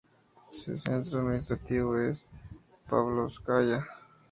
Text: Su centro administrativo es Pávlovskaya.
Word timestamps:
Su 0.51 0.79
centro 0.79 1.19
administrativo 1.19 1.95
es 1.99 2.25
Pávlovskaya. 2.89 3.85